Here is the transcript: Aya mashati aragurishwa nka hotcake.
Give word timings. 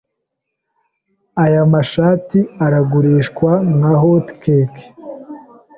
Aya 1.43 1.61
mashati 1.73 2.39
aragurishwa 2.65 3.51
nka 3.77 3.93
hotcake. 4.01 4.83